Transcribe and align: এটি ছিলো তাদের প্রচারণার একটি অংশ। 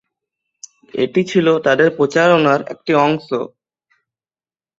এটি 0.95 1.21
ছিলো 1.31 1.53
তাদের 1.65 1.89
প্রচারণার 1.97 2.61
একটি 2.73 2.91
অংশ। 3.05 3.27